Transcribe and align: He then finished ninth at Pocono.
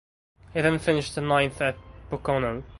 He 0.55 0.61
then 0.61 0.79
finished 0.79 1.15
ninth 1.15 1.61
at 1.61 1.77
Pocono. 2.09 2.63